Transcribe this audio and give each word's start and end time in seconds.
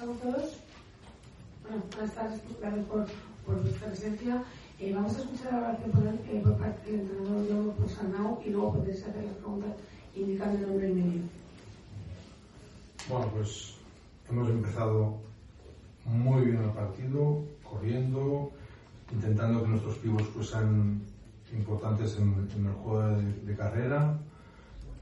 Todos. 0.00 0.56
Bueno, 1.62 1.82
buenas 1.94 2.14
tardes, 2.14 2.40
gracias 2.58 2.86
por, 2.86 3.06
por 3.44 3.60
vuestra 3.60 3.88
presencia. 3.88 4.42
Eh, 4.78 4.94
vamos 4.94 5.14
a 5.14 5.18
escuchar 5.18 5.52
la 5.52 5.58
oración 5.58 5.90
por, 5.90 6.06
eh, 6.06 6.40
por 6.42 6.56
parte 6.56 6.90
del 6.90 7.00
entrenador 7.00 7.74
por 7.74 7.88
Sanao 7.90 8.42
y 8.42 8.48
luego 8.48 8.72
podéis 8.78 9.02
hacer 9.02 9.24
las 9.24 9.34
preguntas 9.34 9.76
indicando 10.16 10.56
el 10.56 10.66
nombre 10.68 10.88
y 10.88 10.94
medio. 10.94 11.22
Bueno, 13.10 13.26
pues 13.34 13.74
hemos 14.30 14.48
empezado 14.48 15.18
muy 16.06 16.46
bien 16.46 16.62
el 16.62 16.70
partido, 16.70 17.44
corriendo, 17.62 18.52
intentando 19.12 19.62
que 19.62 19.68
nuestros 19.68 19.98
pibos 19.98 20.22
pues, 20.34 20.48
sean 20.48 21.02
importantes 21.52 22.16
en, 22.16 22.48
en 22.56 22.66
el 22.66 22.72
juego 22.72 23.02
de, 23.02 23.32
de, 23.34 23.54
carrera 23.54 24.18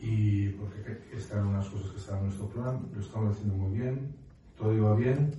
y 0.00 0.48
porque 0.48 0.80
eran 1.30 1.46
unas 1.46 1.68
cosas 1.68 1.92
que 1.92 1.98
estaban 1.98 2.22
en 2.22 2.26
nuestro 2.26 2.48
plan, 2.48 2.88
lo 2.92 3.00
estamos 3.00 3.36
haciendo 3.36 3.54
muy 3.54 3.78
bien, 3.78 4.18
todo 4.60 4.74
iba 4.74 4.94
bien 4.94 5.32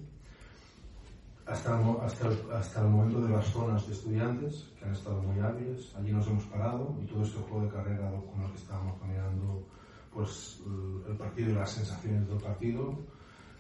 hasta 1.46 1.80
el, 1.80 1.98
hasta, 2.02 2.30
hasta 2.58 2.82
el 2.82 2.88
momento 2.88 3.22
de 3.22 3.30
las 3.30 3.46
zonas 3.48 3.88
de 3.88 3.94
estudiantes 3.94 4.72
que 4.78 4.86
han 4.86 4.94
estado 4.94 5.22
muy 5.22 5.40
hábiles, 5.40 5.94
allí 5.96 6.12
nos 6.12 6.28
hemos 6.28 6.46
parado 6.46 6.96
y 7.02 7.06
todo 7.06 7.24
este 7.24 7.40
juego 7.40 7.66
de 7.66 7.70
carrera 7.70 8.10
con 8.10 8.42
el 8.42 8.52
que 8.52 8.58
estábamos 8.58 9.00
caminando 9.00 9.68
pues 10.14 10.62
el 11.08 11.16
partido 11.18 11.52
y 11.52 11.54
las 11.54 11.72
sensaciones 11.72 12.28
del 12.28 12.38
partido 12.38 12.98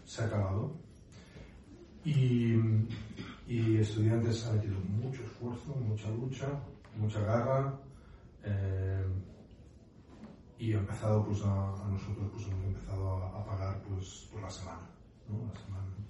se 0.05 0.23
ha 0.23 0.25
acabado. 0.25 0.73
Y, 2.03 2.55
y 3.47 3.77
estudiantes 3.77 4.45
han 4.47 4.55
metido 4.55 4.79
mucho 4.79 5.21
esfuerzo, 5.23 5.75
mucha 5.75 6.09
lucha, 6.09 6.47
mucha 6.97 7.21
garra 7.21 7.79
eh, 8.43 9.05
y 10.57 10.73
ha 10.73 10.79
empezado 10.79 11.23
pues 11.25 11.43
a, 11.43 11.73
a, 11.73 11.87
nosotros 11.87 12.27
pues 12.33 12.47
hemos 12.47 12.65
empezado 12.65 13.17
a 13.17 13.45
pagar 13.45 13.81
pues 13.83 14.27
por 14.31 14.41
la 14.41 14.49
semana, 14.49 14.89
¿no? 15.29 15.51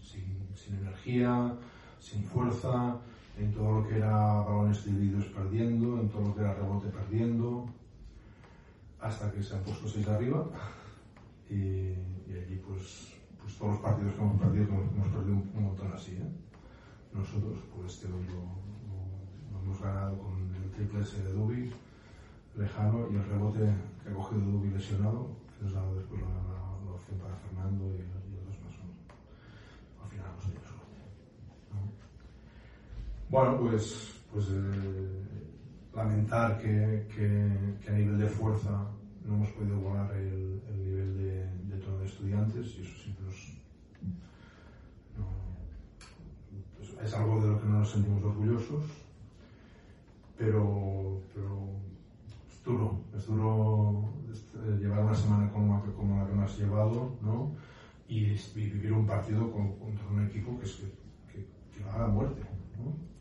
sin, 0.01 0.47
sin, 0.55 0.77
energía, 0.77 1.55
sin 1.99 2.23
fuerza, 2.23 2.97
en 3.37 3.53
todo 3.53 3.81
lo 3.81 3.87
que 3.87 3.97
era 3.97 4.41
balones 4.41 4.85
divididos 4.85 5.25
perdiendo, 5.25 5.99
en 5.99 6.09
todo 6.09 6.27
lo 6.27 6.35
que 6.35 6.41
era 6.41 6.53
rebote 6.53 6.89
perdiendo, 6.89 7.65
hasta 8.99 9.31
que 9.31 9.41
se 9.41 9.55
han 9.55 9.63
puesto 9.63 9.87
seis 9.87 10.07
arriba 10.07 10.45
y, 11.49 11.55
y 11.55 12.33
allí 12.37 12.61
pues, 12.65 13.13
pues, 13.41 13.57
todos 13.57 13.73
los 13.73 13.81
partidos 13.81 14.13
que 14.13 14.21
hemos 14.21 14.39
perdido, 14.39 14.67
que 14.67 14.73
hemos, 14.73 14.93
hemos 14.93 15.07
perdido 15.07 15.35
un, 15.35 15.51
un, 15.55 15.63
montón 15.63 15.91
así, 15.91 16.11
¿eh? 16.13 16.31
nosotros 17.13 17.57
pues 17.75 17.93
este 17.93 18.09
lo, 18.09 18.17
lo, 18.17 18.45
lo, 19.51 19.59
hemos 19.59 19.81
ganado 19.81 20.17
con 20.17 20.55
el 20.55 20.71
triple 20.71 21.01
S 21.01 21.21
de 21.23 21.33
Dubi 21.33 21.71
lejano 22.55 23.07
y 23.11 23.15
el 23.15 23.25
rebote 23.25 23.59
que 24.03 24.09
ha 24.09 24.13
cogido 24.13 24.41
Dubi 24.41 24.69
lesionado 24.69 25.29
que 25.57 25.65
nos 25.65 25.75
ha 25.75 25.81
dado 25.81 25.95
después 25.95 26.21
la, 26.21 26.27
la, 26.27 26.59
la 26.85 26.91
opción 26.91 27.19
para 27.19 27.35
Fernando 27.35 27.85
y, 27.95 27.99
y 27.99 28.35
los 28.35 28.45
dos 28.45 28.59
más 28.63 28.75
uno 28.83 28.93
bueno 33.31 33.57
pues 33.59 34.21
pues 34.31 34.47
eh, 34.49 35.21
lamentar 35.95 36.59
que, 36.59 37.07
que, 37.15 37.77
que, 37.83 37.89
a 37.89 37.93
nivel 37.93 38.17
de 38.19 38.27
fuerza 38.27 38.87
no 39.25 39.35
hemos 39.35 39.49
podido 39.49 39.79
volar 39.79 40.11
el, 40.15 40.61
el 40.67 40.83
nivel 40.83 41.17
de, 41.17 41.75
de, 41.75 41.83
tono 41.83 41.99
de 41.99 42.05
estudiantes 42.05 42.75
y 42.77 42.81
eso 42.81 43.03
siempre 43.03 43.25
nos, 43.25 43.35
no, 45.17 45.27
pues 46.77 47.05
es 47.05 47.13
algo 47.13 47.41
de 47.41 47.49
lo 47.49 47.61
que 47.61 47.67
no 47.67 47.79
nos 47.79 47.91
sentimos 47.91 48.23
orgullosos 48.23 48.85
pero, 50.37 51.21
pero 51.33 51.69
es 52.49 52.63
duro, 52.63 53.01
es 53.15 53.27
duro 53.27 54.09
llevar 54.79 55.03
una 55.05 55.15
semana 55.15 55.51
como 55.51 55.81
como 55.95 56.21
la 56.21 56.27
que 56.27 56.35
nos 56.35 56.51
has 56.51 56.59
llevado 56.59 57.15
¿no? 57.21 57.51
Y, 58.11 58.25
y, 58.25 58.69
vivir 58.69 58.91
un 58.91 59.07
partido 59.07 59.49
con, 59.51 59.79
contra 59.79 60.05
un 60.07 60.25
equipo 60.25 60.59
que, 60.59 60.65
es 60.65 60.73
que, 60.73 60.87
que, 61.31 61.45
que 61.73 61.83
va 61.85 61.95
a 61.95 61.99
la 61.99 62.07
muerte 62.07 62.41
¿no? 62.77 63.11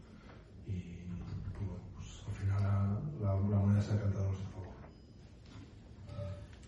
la, 3.20 3.34
la 3.34 3.58
moneda 3.58 3.80
se 3.80 3.94
ha 3.94 4.00
cantado 4.00 4.24
a 4.24 4.28
nuestro 4.28 4.48
favor. 4.50 4.74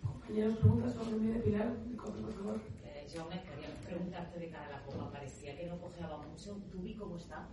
Compañeros, 0.02 0.56
preguntas 0.58 0.94
sobre 0.94 1.16
el 1.16 1.34
de 1.34 1.40
Pilar, 1.40 1.74
por 1.96 2.32
favor. 2.32 2.60
Eh, 2.84 3.06
yo 3.12 3.28
me 3.28 3.42
quería 3.42 3.74
preguntarte 3.84 4.38
de 4.38 4.50
cara 4.50 4.66
a 4.66 4.70
la 4.70 4.82
Copa, 4.84 5.10
parecía 5.10 5.56
que 5.56 5.66
no 5.66 5.78
cojeaba 5.78 6.18
mucho. 6.18 6.58
¿Tu 6.70 6.78
vi 6.80 6.94
cómo 6.94 7.16
está? 7.16 7.48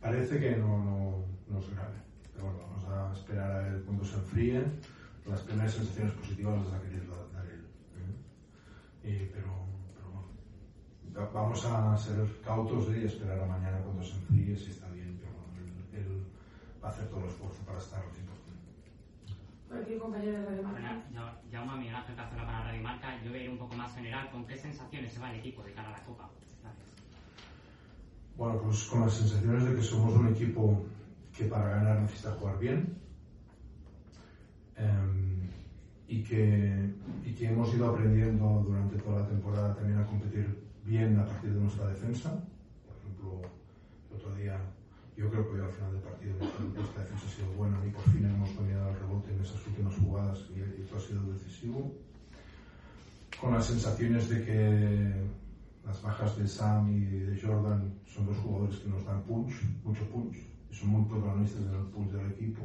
Parece 0.00 0.40
que 0.40 0.56
no, 0.56 0.82
no, 0.82 1.24
no 1.48 1.58
es 1.58 1.70
grave, 1.70 1.98
pero 2.32 2.46
bueno, 2.46 2.60
vamos 2.66 2.84
a 2.88 3.12
esperar 3.12 3.50
a 3.52 3.62
ver 3.62 3.82
cuando 3.82 4.04
se 4.04 4.16
enfríe. 4.16 4.64
Las 5.26 5.42
primeras 5.42 5.74
sensaciones 5.74 6.14
positivas 6.14 6.58
las 6.58 6.72
va 6.72 6.76
a 6.78 6.82
querer 6.82 7.06
dar 7.32 7.46
él. 7.46 7.64
¿eh? 9.04 9.08
Y, 9.08 9.26
pero, 9.32 9.46
bueno, 9.46 9.61
vamos 11.14 11.64
a 11.64 11.96
ser 11.96 12.26
cautos 12.44 12.88
y 12.94 13.04
esperar 13.04 13.40
a 13.40 13.46
mañana 13.46 13.78
cuando 13.82 14.02
se 14.02 14.14
enfríe 14.16 14.56
si 14.56 14.70
está 14.70 14.88
bien, 14.90 15.18
pero 15.20 15.32
bueno, 15.32 15.68
él, 15.92 16.00
él 16.00 16.26
va 16.82 16.88
a 16.88 16.90
hacer 16.90 17.08
todo 17.08 17.20
el 17.20 17.28
esfuerzo 17.28 17.62
para 17.64 17.78
estar 17.78 18.00
al 18.00 18.08
100%. 18.08 18.32
Por 19.68 19.80
aquí, 19.80 19.96
compañero 19.96 20.38
de 20.40 20.44
Radio 20.44 20.62
Marca. 20.62 20.80
Bueno, 20.80 21.02
yo, 21.12 21.50
llamo 21.50 21.72
a 21.72 21.76
Miguel 21.76 21.94
Ángel 21.94 22.14
Cazorla 22.14 22.44
para 22.44 22.64
Radio 22.64 22.82
Marca. 22.82 23.22
Yo 23.24 23.30
voy 23.30 23.40
a 23.40 23.44
ir 23.44 23.50
un 23.50 23.58
poco 23.58 23.74
más 23.74 23.94
general. 23.94 24.30
¿Con 24.30 24.46
qué 24.46 24.56
sensaciones 24.56 25.12
se 25.12 25.18
va 25.18 25.30
el 25.30 25.38
equipo 25.40 25.62
de 25.62 25.72
cara 25.72 25.88
a 25.88 25.92
la 25.92 26.04
Copa? 26.04 26.28
Gracias. 26.62 26.88
Bueno, 28.36 28.60
pues 28.60 28.84
con 28.84 29.00
las 29.00 29.14
sensaciones 29.14 29.64
de 29.64 29.76
que 29.76 29.82
somos 29.82 30.14
un 30.14 30.28
equipo 30.28 30.84
que 31.34 31.44
para 31.46 31.68
ganar 31.70 32.00
necesita 32.00 32.32
jugar 32.32 32.58
bien 32.58 32.98
eh, 34.76 34.88
y, 36.08 36.22
que, 36.22 36.94
y 37.24 37.32
que 37.32 37.51
ido 37.82 37.90
aprendiendo 37.90 38.64
durante 38.64 38.96
toda 38.98 39.20
la 39.22 39.28
temporada 39.28 39.74
también 39.74 39.98
a 39.98 40.06
competir 40.06 40.70
bien 40.84 41.18
a 41.18 41.26
partir 41.26 41.52
de 41.52 41.60
nuestra 41.60 41.88
defensa. 41.88 42.30
Por 42.86 42.96
ejemplo, 42.96 43.50
el 44.10 44.16
otro 44.16 44.34
día 44.36 44.60
yo 45.16 45.28
creo 45.30 45.48
que 45.48 45.56
hoy 45.56 45.66
al 45.66 45.72
final 45.72 45.92
del 45.92 46.02
partido 46.02 46.34
nuestra 46.74 47.02
defensa 47.02 47.26
ha 47.26 47.30
sido 47.30 47.52
buena 47.52 47.78
y 47.84 47.90
por 47.90 48.02
fin 48.04 48.24
hemos 48.24 48.54
dominado 48.54 48.90
el 48.90 48.98
rebote 49.00 49.32
en 49.32 49.40
esas 49.40 49.66
últimas 49.66 49.94
jugadas 49.96 50.44
y, 50.54 50.82
esto 50.82 50.96
ha 50.96 51.00
sido 51.00 51.32
decisivo. 51.32 51.92
Con 53.40 53.52
las 53.52 53.66
sensaciones 53.66 54.28
de 54.28 54.44
que 54.44 55.24
las 55.84 56.00
bajas 56.02 56.36
de 56.38 56.46
Sam 56.46 56.88
y 56.92 57.00
de 57.04 57.40
Jordan 57.40 57.94
son 58.06 58.26
dos 58.26 58.36
jugadores 58.38 58.78
que 58.78 58.90
nos 58.90 59.04
dan 59.04 59.22
punch, 59.22 59.52
mucho 59.82 60.08
punch, 60.10 60.36
y 60.70 60.74
son 60.74 60.90
muy 60.90 61.04
protagonistas 61.06 61.62
en 61.62 61.74
el 61.74 61.86
punch 61.86 62.12
del 62.12 62.30
equipo, 62.30 62.62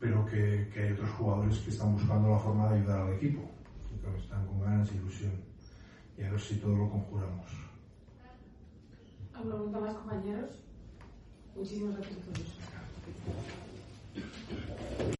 pero 0.00 0.24
que, 0.24 0.70
que 0.72 0.82
hay 0.82 0.92
otros 0.92 1.10
jugadores 1.10 1.58
que 1.58 1.70
están 1.70 1.92
buscando 1.92 2.30
la 2.30 2.38
forma 2.38 2.70
de 2.70 2.78
ayudar 2.78 3.00
al 3.02 3.12
equipo, 3.12 3.42
que 4.02 4.18
están 4.18 4.46
con 4.46 4.60
ganas 4.60 4.90
y 4.92 4.96
ilusión, 4.96 5.32
y 6.16 6.22
a 6.22 6.30
ver 6.30 6.40
si 6.40 6.56
todo 6.56 6.74
lo 6.74 6.90
conjuramos. 6.90 7.46
¿Alguna 9.34 9.56
pregunta 9.56 9.80
más, 9.80 9.94
compañeros? 9.94 10.50
Muchísimas 11.54 11.96
gracias 11.96 12.18
a 12.18 12.22
todos. 12.22 13.69